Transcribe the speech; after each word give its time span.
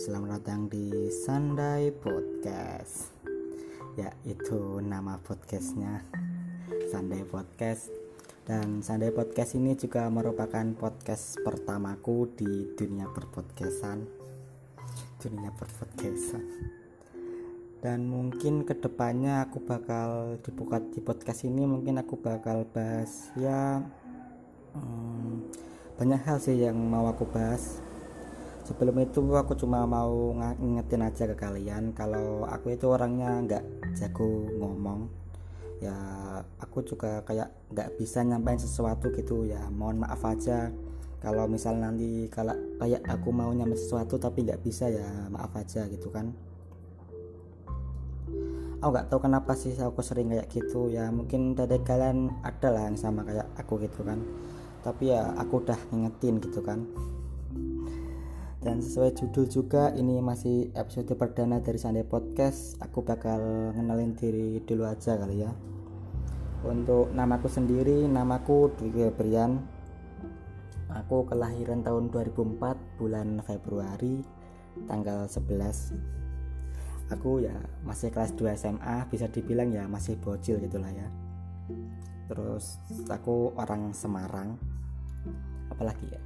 selamat 0.00 0.40
datang 0.40 0.64
di 0.72 1.12
Sandai 1.12 1.92
Podcast. 1.92 3.12
Ya 4.00 4.08
itu 4.24 4.80
nama 4.80 5.20
podcastnya 5.20 6.00
Sandai 6.88 7.20
Podcast. 7.28 7.92
Dan 8.48 8.80
Sandai 8.80 9.12
Podcast 9.12 9.60
ini 9.60 9.76
juga 9.76 10.08
merupakan 10.08 10.64
podcast 10.72 11.36
pertamaku 11.44 12.32
di 12.32 12.72
dunia 12.72 13.12
perpodcastan 13.12 14.08
Dunia 15.20 15.52
perpodcastan 15.52 16.48
Dan 17.84 18.08
mungkin 18.08 18.64
ke 18.64 18.80
depannya 18.80 19.44
aku 19.44 19.60
bakal 19.60 20.40
dibuka 20.40 20.80
di 20.80 21.04
podcast 21.04 21.44
ini 21.44 21.68
Mungkin 21.68 22.00
aku 22.00 22.16
bakal 22.16 22.64
bahas 22.72 23.28
ya 23.36 23.84
hmm, 24.72 25.44
Banyak 26.00 26.24
hal 26.24 26.40
sih 26.40 26.56
yang 26.56 26.80
mau 26.80 27.04
aku 27.12 27.28
bahas 27.28 27.84
sebelum 28.70 29.02
itu 29.02 29.18
aku 29.34 29.58
cuma 29.58 29.82
mau 29.82 30.30
ngingetin 30.62 31.02
aja 31.02 31.26
ke 31.26 31.34
kalian 31.34 31.90
kalau 31.90 32.46
aku 32.46 32.70
itu 32.78 32.86
orangnya 32.86 33.42
nggak 33.42 33.64
jago 33.98 34.46
ngomong. 34.62 35.10
Ya 35.82 35.98
aku 36.62 36.86
juga 36.86 37.26
kayak 37.26 37.50
nggak 37.74 37.98
bisa 37.98 38.22
nyampein 38.22 38.62
sesuatu 38.62 39.10
gitu. 39.10 39.42
Ya 39.42 39.66
mohon 39.74 40.06
maaf 40.06 40.22
aja. 40.22 40.70
Kalau 41.18 41.50
misal 41.50 41.82
nanti 41.82 42.30
kalau 42.30 42.54
kayak 42.78 43.02
aku 43.10 43.34
mau 43.34 43.50
nyampe 43.50 43.74
sesuatu 43.74 44.22
tapi 44.22 44.46
nggak 44.46 44.62
bisa 44.62 44.86
ya 44.86 45.26
maaf 45.34 45.50
aja 45.58 45.90
gitu 45.90 46.06
kan. 46.14 46.30
Aku 48.80 48.88
nggak 48.94 49.10
tahu 49.10 49.20
kenapa 49.26 49.58
sih 49.58 49.74
aku 49.82 49.98
sering 49.98 50.30
kayak 50.30 50.46
gitu. 50.46 50.86
Ya 50.94 51.10
mungkin 51.10 51.58
dari 51.58 51.82
kalian 51.82 52.38
ada 52.46 52.70
lah 52.70 52.86
yang 52.86 52.94
sama 52.94 53.26
kayak 53.26 53.50
aku 53.58 53.82
gitu 53.82 54.06
kan. 54.06 54.22
Tapi 54.86 55.10
ya 55.10 55.34
aku 55.34 55.58
udah 55.58 55.80
ngingetin 55.90 56.38
gitu 56.38 56.62
kan 56.62 56.86
dan 58.60 58.84
sesuai 58.84 59.16
judul 59.16 59.48
juga 59.48 59.88
ini 59.96 60.20
masih 60.20 60.68
episode 60.76 61.16
perdana 61.16 61.64
dari 61.64 61.80
Sunday 61.80 62.04
Podcast. 62.04 62.76
Aku 62.84 63.00
bakal 63.00 63.72
ngenalin 63.72 64.12
diri 64.12 64.60
dulu 64.68 64.84
aja 64.84 65.16
kali 65.16 65.40
ya. 65.40 65.52
Untuk 66.68 67.08
namaku 67.16 67.48
sendiri 67.48 68.04
namaku 68.04 68.68
Dwi 68.76 69.08
Febrian. 69.08 69.64
Aku 70.92 71.24
kelahiran 71.24 71.80
tahun 71.80 72.12
2004 72.12 73.00
bulan 73.00 73.40
Februari 73.46 74.20
tanggal 74.90 75.24
11 75.24 76.20
aku 77.10 77.42
ya 77.42 77.54
masih 77.82 78.14
kelas 78.14 78.38
2 78.38 78.54
SMA 78.54 79.02
bisa 79.10 79.26
dibilang 79.26 79.74
ya 79.74 79.88
masih 79.88 80.20
bocil 80.20 80.60
gitulah 80.60 80.92
ya. 80.92 81.08
Terus 82.28 82.76
aku 83.08 83.56
orang 83.56 83.96
Semarang 83.96 84.54
apalagi 85.72 86.06
ya? 86.12 86.22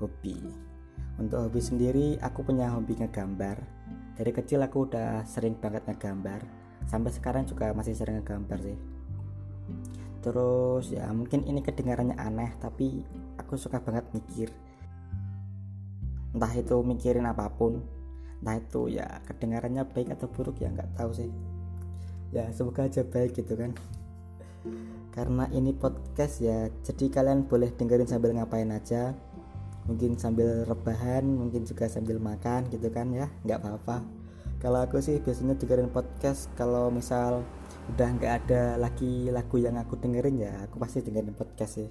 Hobi 0.00 0.71
untuk 1.20 1.44
hobi 1.44 1.60
sendiri 1.60 2.06
aku 2.20 2.46
punya 2.46 2.72
hobi 2.72 2.96
ngegambar. 2.96 3.60
Dari 4.16 4.32
kecil 4.32 4.64
aku 4.64 4.88
udah 4.88 5.24
sering 5.28 5.56
banget 5.60 5.84
ngegambar. 5.84 6.40
Sampai 6.88 7.12
sekarang 7.12 7.44
juga 7.44 7.72
masih 7.76 7.92
sering 7.92 8.20
ngegambar 8.20 8.58
sih. 8.64 8.78
Terus 10.22 10.94
ya 10.94 11.10
mungkin 11.10 11.42
ini 11.44 11.60
kedengarannya 11.60 12.16
aneh 12.16 12.54
tapi 12.62 13.02
aku 13.36 13.58
suka 13.58 13.82
banget 13.82 14.06
mikir. 14.14 14.48
Entah 16.32 16.52
itu 16.56 16.80
mikirin 16.80 17.28
apa 17.28 17.50
pun 17.52 17.82
entah 18.42 18.58
itu 18.58 18.90
ya 18.90 19.20
kedengarannya 19.28 19.84
baik 19.86 20.14
atau 20.16 20.26
buruk 20.30 20.62
ya 20.62 20.72
nggak 20.72 20.96
tahu 20.96 21.10
sih. 21.12 21.30
Ya 22.32 22.48
semoga 22.54 22.88
aja 22.88 23.04
baik 23.04 23.36
gitu 23.36 23.58
kan. 23.58 23.76
Karena 25.12 25.44
ini 25.52 25.76
podcast 25.76 26.40
ya 26.40 26.72
jadi 26.80 27.12
kalian 27.12 27.44
boleh 27.44 27.68
dengerin 27.74 28.08
sambil 28.08 28.32
ngapain 28.32 28.70
aja 28.72 29.12
mungkin 29.86 30.14
sambil 30.14 30.62
rebahan 30.62 31.26
mungkin 31.26 31.66
juga 31.66 31.90
sambil 31.90 32.22
makan 32.22 32.70
gitu 32.70 32.86
kan 32.90 33.10
ya 33.10 33.26
nggak 33.42 33.58
apa-apa. 33.62 34.02
Kalau 34.62 34.78
aku 34.78 35.02
sih 35.02 35.18
biasanya 35.18 35.58
dengerin 35.58 35.90
podcast 35.90 36.46
kalau 36.54 36.86
misal 36.86 37.42
udah 37.90 38.08
nggak 38.14 38.46
ada 38.46 38.78
lagi 38.78 39.26
lagu 39.26 39.58
yang 39.58 39.74
aku 39.74 39.98
dengerin 39.98 40.38
ya 40.38 40.54
aku 40.70 40.78
pasti 40.78 41.02
dengerin 41.02 41.34
podcast 41.34 41.82
sih. 41.82 41.90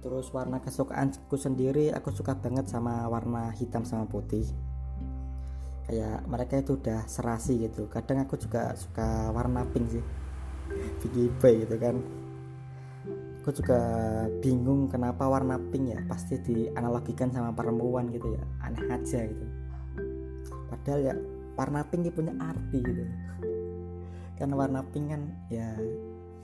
Terus 0.00 0.32
warna 0.32 0.64
kesukaanku 0.64 1.36
sendiri 1.36 1.92
aku 1.92 2.08
suka 2.10 2.34
banget 2.40 2.72
sama 2.72 3.04
warna 3.12 3.52
hitam 3.52 3.84
sama 3.84 4.08
putih. 4.08 4.48
Kayak 5.84 6.24
mereka 6.24 6.56
itu 6.56 6.80
udah 6.80 7.04
serasi 7.04 7.68
gitu 7.68 7.92
kadang 7.92 8.24
aku 8.24 8.40
juga 8.40 8.72
suka 8.72 9.28
warna 9.28 9.68
pink 9.68 10.00
sih. 10.00 10.04
Pink 11.04 11.68
gitu 11.68 11.76
kan 11.76 12.00
aku 13.42 13.50
juga 13.58 13.82
bingung 14.38 14.86
kenapa 14.86 15.26
warna 15.26 15.58
pink 15.58 15.90
ya 15.90 15.98
pasti 16.06 16.38
dianalogikan 16.38 17.26
sama 17.34 17.50
perempuan 17.50 18.06
gitu 18.14 18.38
ya 18.38 18.42
aneh 18.62 18.86
aja 18.86 19.26
gitu. 19.26 19.46
Padahal 20.70 21.00
ya 21.02 21.14
warna 21.58 21.82
pink 21.90 22.14
punya 22.14 22.38
arti 22.38 22.78
gitu. 22.78 23.02
Karena 24.38 24.54
warna 24.54 24.86
pink 24.86 25.10
kan 25.10 25.22
ya 25.50 25.74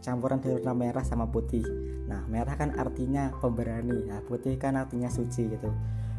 campuran 0.03 0.43
dari 0.43 0.59
warna 0.59 0.75
merah 0.75 1.05
sama 1.07 1.31
putih. 1.31 1.63
Nah 2.11 2.27
merah 2.27 2.59
kan 2.59 2.75
artinya 2.75 3.31
pemberani 3.39 4.11
ya 4.11 4.19
putih 4.27 4.59
kan 4.59 4.75
artinya 4.75 5.07
suci 5.07 5.55
gitu. 5.55 5.71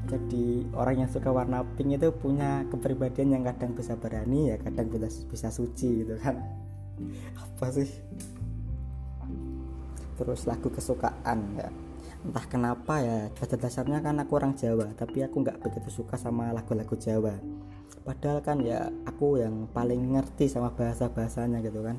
Jadi 0.07 0.63
orang 0.79 1.03
yang 1.03 1.11
suka 1.11 1.27
warna 1.27 1.67
pink 1.75 1.99
itu 1.99 2.07
punya 2.15 2.63
kepribadian 2.71 3.35
yang 3.35 3.43
kadang 3.43 3.75
bisa 3.75 3.99
berani 3.99 4.47
ya 4.47 4.55
kadang 4.55 4.87
bisa 4.87 5.11
bisa 5.27 5.51
suci 5.51 6.07
gitu 6.07 6.15
kan. 6.23 6.39
Apa 7.35 7.67
sih 7.75 7.91
terus 10.19 10.43
lagu 10.43 10.67
kesukaan 10.67 11.55
ya. 11.55 11.71
Entah 12.19 12.43
kenapa 12.51 12.99
ya 12.99 13.31
pada 13.31 13.55
dasarnya 13.55 14.03
kan 14.03 14.19
aku 14.19 14.35
orang 14.35 14.51
Jawa 14.59 14.91
tapi 14.99 15.23
aku 15.23 15.39
nggak 15.39 15.63
begitu 15.63 16.03
suka 16.03 16.19
sama 16.19 16.51
lagu-lagu 16.51 16.99
Jawa. 16.99 17.39
Padahal 18.03 18.43
kan 18.43 18.59
ya 18.59 18.91
aku 19.07 19.39
yang 19.39 19.71
paling 19.71 20.19
ngerti 20.19 20.51
sama 20.51 20.75
bahasa 20.75 21.07
bahasanya 21.07 21.63
gitu 21.63 21.79
kan. 21.79 21.95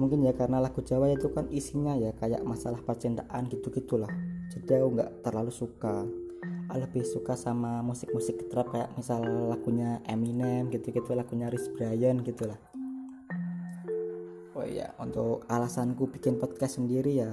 Mungkin 0.00 0.24
ya 0.24 0.32
karena 0.32 0.64
lagu 0.64 0.80
Jawa 0.80 1.12
itu 1.12 1.28
kan 1.28 1.44
isinya 1.52 1.92
ya 1.92 2.16
kayak 2.16 2.40
masalah 2.40 2.80
percintaan 2.80 3.52
gitu 3.52 3.68
gitulah 3.68 4.08
jadi 4.48 4.80
aku 4.80 4.88
nggak 4.96 5.10
terlalu 5.20 5.52
suka. 5.52 6.08
Lebih 6.72 7.04
suka 7.04 7.36
sama 7.36 7.84
musik-musik 7.84 8.48
trap 8.48 8.72
kayak 8.72 8.96
misal 8.96 9.20
lagunya 9.52 10.00
Eminem 10.08 10.72
gitu-gitu 10.72 11.12
lagunya 11.12 11.52
Chris 11.52 11.68
Brian 11.68 12.24
gitulah 12.24 12.56
oh 14.62 14.66
iya 14.70 14.94
untuk 15.02 15.42
alasanku 15.50 16.06
bikin 16.06 16.38
podcast 16.38 16.78
sendiri 16.78 17.18
ya 17.18 17.30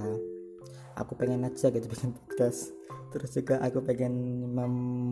aku 0.98 1.16
pengen 1.16 1.46
aja 1.46 1.70
gitu 1.72 1.86
bikin 1.86 2.12
podcast. 2.12 2.74
Terus 3.10 3.30
juga 3.34 3.58
aku 3.58 3.82
pengen 3.82 4.14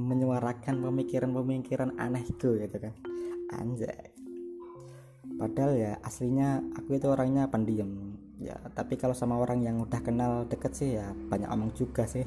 menyuarakan 0.07 0.79
pemikiran-pemikiran 0.79 1.99
anehku 1.99 2.55
gitu 2.59 2.77
kan. 2.79 2.95
Anjay. 3.51 4.15
Padahal 5.39 5.73
ya 5.75 5.93
aslinya 6.03 6.63
aku 6.79 6.99
itu 6.99 7.07
orangnya 7.11 7.51
pendiam 7.51 8.15
ya. 8.39 8.55
Tapi 8.75 8.95
kalau 8.95 9.15
sama 9.15 9.39
orang 9.39 9.67
yang 9.67 9.83
udah 9.83 9.99
kenal 10.03 10.47
deket 10.47 10.73
sih 10.79 10.95
ya 10.95 11.11
banyak 11.11 11.51
omong 11.51 11.75
juga 11.75 12.07
sih. 12.07 12.23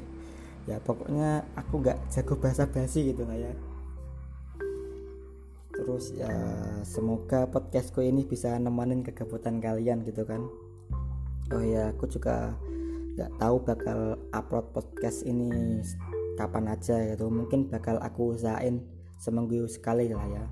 Ya 0.68 0.78
pokoknya 0.78 1.46
aku 1.56 1.80
nggak 1.80 2.12
jago 2.12 2.36
bahasa 2.38 2.68
basi 2.68 3.10
gitu 3.10 3.26
lah 3.26 3.34
ya 3.34 3.52
terus 5.82 6.14
ya 6.14 6.30
semoga 6.86 7.50
podcastku 7.50 8.06
ini 8.06 8.22
bisa 8.22 8.54
nemenin 8.54 9.02
kegabutan 9.02 9.58
kalian 9.58 10.06
gitu 10.06 10.22
kan. 10.22 10.46
Oh 11.50 11.58
ya 11.58 11.90
aku 11.90 12.06
juga 12.06 12.54
nggak 13.18 13.42
tahu 13.42 13.56
bakal 13.66 13.98
upload 14.30 14.70
podcast 14.70 15.26
ini 15.26 15.82
kapan 16.38 16.70
aja 16.70 17.02
gitu. 17.02 17.26
Mungkin 17.26 17.66
bakal 17.66 17.98
aku 17.98 18.38
usahain 18.38 18.78
seminggu 19.18 19.66
sekali 19.66 20.06
lah 20.14 20.22
ya. 20.30 20.46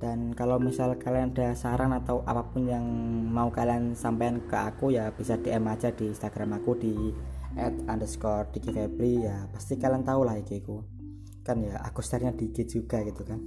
Dan 0.00 0.32
kalau 0.32 0.56
misal 0.56 0.96
kalian 0.96 1.36
ada 1.36 1.52
saran 1.52 1.92
atau 1.92 2.24
apa 2.24 2.40
pun 2.40 2.64
yang 2.64 2.84
mau 3.32 3.52
kalian 3.52 3.92
sampaikan 3.92 4.40
ke 4.48 4.56
aku 4.56 4.96
ya 4.96 5.12
bisa 5.12 5.36
DM 5.36 5.68
aja 5.68 5.92
di 5.92 6.08
Instagram 6.08 6.56
aku 6.56 6.72
di 6.76 7.12
at 7.56 7.76
underscore 7.84 8.48
Febri. 8.48 9.28
Ya 9.28 9.44
pasti 9.52 9.76
kalian 9.76 10.08
tahu 10.08 10.24
lah 10.24 10.40
IG 10.40 10.64
ku 10.64 10.95
kan 11.46 11.62
ya 11.62 11.78
aku 11.78 12.02
startnya 12.02 12.34
dikit 12.34 12.66
juga 12.66 13.06
gitu 13.06 13.22
kan. 13.22 13.38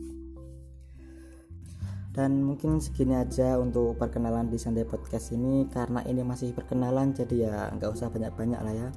Dan 2.15 2.41
mungkin 2.41 2.79
segini 2.79 3.13
aja 3.15 3.59
untuk 3.59 3.99
perkenalan 3.99 4.47
di 4.47 4.55
Sunday 4.55 4.87
Podcast 4.87 5.35
ini. 5.35 5.67
Karena 5.67 6.01
ini 6.07 6.23
masih 6.23 6.55
perkenalan 6.55 7.11
jadi 7.11 7.35
ya 7.35 7.55
nggak 7.75 7.91
usah 7.91 8.07
banyak-banyak 8.07 8.59
lah 8.63 8.73
ya. 8.73 8.89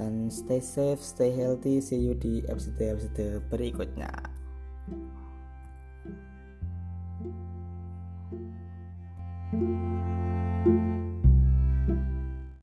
Dan 0.00 0.32
stay 0.32 0.64
safe, 0.64 1.04
stay 1.04 1.30
healthy, 1.36 1.84
see 1.84 2.00
you 2.00 2.16
di 2.16 2.40
episode-episode 2.48 3.44
berikutnya. 3.52 4.10